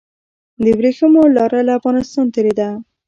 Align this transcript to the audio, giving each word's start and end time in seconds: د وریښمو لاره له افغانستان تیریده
د 0.63 0.65
وریښمو 0.77 1.23
لاره 1.35 1.59
له 1.67 1.73
افغانستان 1.79 2.25
تیریده 2.35 2.69